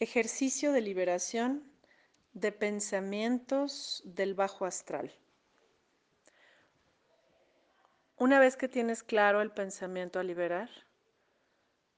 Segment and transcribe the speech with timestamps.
[0.00, 1.62] Ejercicio de liberación
[2.32, 5.14] de pensamientos del bajo astral.
[8.16, 10.68] Una vez que tienes claro el pensamiento a liberar,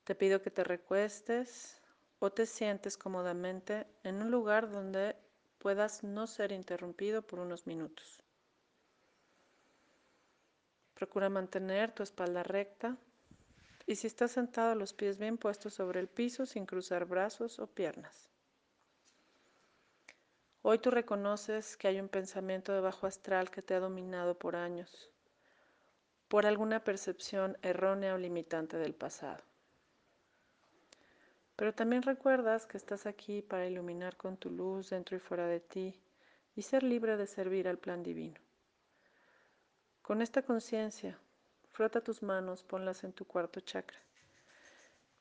[0.04, 1.80] te pido que te recuestes
[2.18, 5.16] o te sientes cómodamente en un lugar donde
[5.58, 8.22] puedas no ser interrumpido por unos minutos.
[10.92, 12.98] Procura mantener tu espalda recta
[13.86, 17.68] y si estás sentado, los pies bien puestos sobre el piso sin cruzar brazos o
[17.68, 18.28] piernas.
[20.62, 24.56] Hoy tú reconoces que hay un pensamiento de bajo astral que te ha dominado por
[24.56, 25.12] años,
[26.26, 29.44] por alguna percepción errónea o limitante del pasado.
[31.54, 35.60] Pero también recuerdas que estás aquí para iluminar con tu luz dentro y fuera de
[35.60, 35.98] ti
[36.56, 38.40] y ser libre de servir al plan divino.
[40.02, 41.18] Con esta conciencia,
[41.76, 43.98] Frota tus manos, ponlas en tu cuarto chakra.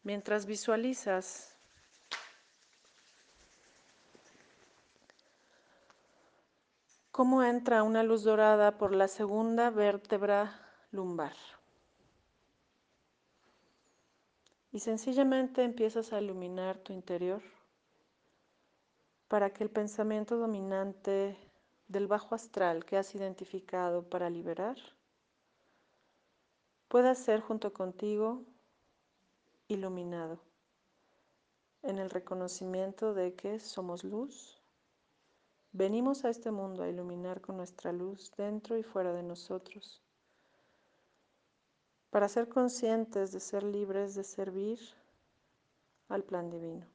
[0.03, 1.53] Mientras visualizas
[7.11, 10.57] cómo entra una luz dorada por la segunda vértebra
[10.91, 11.35] lumbar.
[14.71, 17.41] Y sencillamente empiezas a iluminar tu interior
[19.27, 21.37] para que el pensamiento dominante
[21.89, 24.77] del bajo astral que has identificado para liberar
[26.87, 28.43] pueda ser junto contigo
[29.67, 30.39] iluminado
[31.81, 34.61] en el reconocimiento de que somos luz.
[35.71, 40.01] Venimos a este mundo a iluminar con nuestra luz dentro y fuera de nosotros,
[42.09, 44.79] para ser conscientes de ser libres de servir
[46.07, 46.85] al plan divino.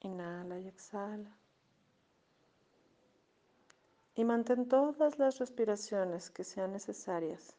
[0.00, 1.41] Inhala y exhala.
[4.14, 7.56] Y mantén todas las respiraciones que sean necesarias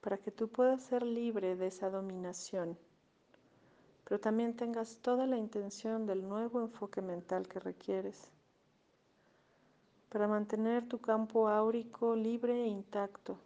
[0.00, 2.78] para que tú puedas ser libre de esa dominación,
[4.04, 8.30] pero también tengas toda la intención del nuevo enfoque mental que requieres
[10.08, 13.38] para mantener tu campo áurico libre e intacto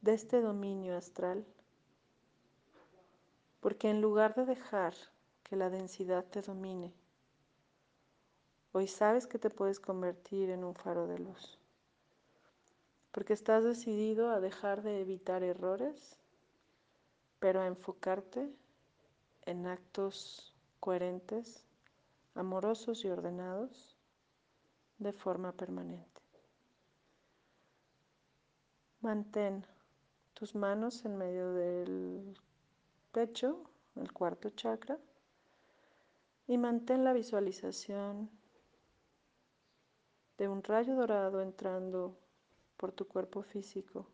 [0.00, 1.44] de este dominio astral,
[3.60, 4.94] porque en lugar de dejar
[5.42, 6.94] que la densidad te domine,
[8.72, 11.58] Hoy sabes que te puedes convertir en un faro de luz,
[13.10, 16.16] porque estás decidido a dejar de evitar errores,
[17.40, 18.48] pero a enfocarte
[19.42, 21.64] en actos coherentes,
[22.36, 23.96] amorosos y ordenados
[24.98, 26.20] de forma permanente.
[29.00, 29.66] Mantén
[30.34, 32.38] tus manos en medio del
[33.10, 33.64] pecho,
[33.96, 34.96] el cuarto chakra,
[36.46, 38.30] y mantén la visualización
[40.40, 42.16] de un rayo dorado entrando
[42.78, 44.06] por tu cuerpo físico,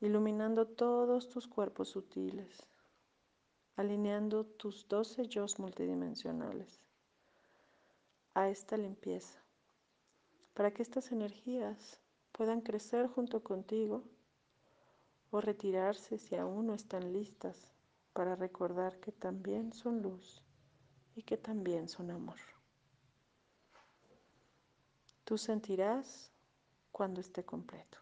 [0.00, 2.66] iluminando todos tus cuerpos sutiles,
[3.76, 6.80] alineando tus doce yo multidimensionales
[8.32, 9.38] a esta limpieza,
[10.54, 12.00] para que estas energías
[12.32, 14.02] puedan crecer junto contigo
[15.30, 17.70] o retirarse si aún no están listas
[18.14, 20.42] para recordar que también son luz
[21.14, 22.55] y que también son amor.
[25.26, 26.30] Tú sentirás
[26.92, 27.98] cuando esté completo.